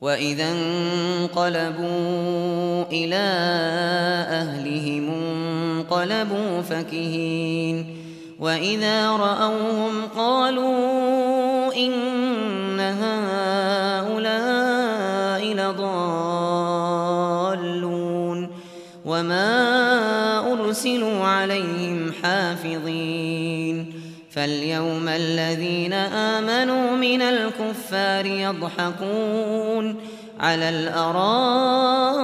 وإذا 0.00 0.52
انقلبوا 0.52 1.90
إلى 2.92 3.26
أهلهم 4.30 5.10
انقلبوا 5.10 6.62
فكهين 6.62 7.96
وإذا 8.40 9.10
رأوهم 9.10 10.06
قالوا 10.16 11.74
إن 11.76 12.80
هؤلاء 12.80 14.30
لضالون 15.54 16.80
وما 19.04 20.52
أرسلوا 20.52 21.24
عليهم 21.24 22.12
حافظين 22.22 22.99
فاليوم 24.30 25.08
الذين 25.08 25.92
آمنوا 25.92 26.96
من 26.96 27.22
الكفار 27.22 28.26
يضحكون 28.26 30.00
على 30.38 30.68
الأرائك 30.68 32.18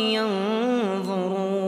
ينظرون 0.00 1.62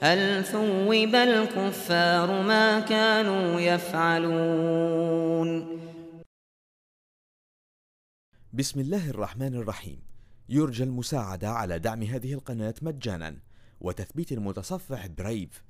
هل 0.00 0.44
ثوب 0.44 1.14
الكفار 1.14 2.42
ما 2.42 2.80
كانوا 2.80 3.60
يفعلون؟ 3.60 5.40
بسم 8.52 8.80
الله 8.80 9.10
الرحمن 9.10 9.54
الرحيم. 9.54 10.02
يرجى 10.48 10.84
المساعدة 10.84 11.50
على 11.50 11.78
دعم 11.78 12.02
هذه 12.02 12.32
القناة 12.32 12.74
مجانا 12.82 13.36
وتثبيت 13.80 14.32
المتصفح 14.32 15.06
برايف. 15.06 15.69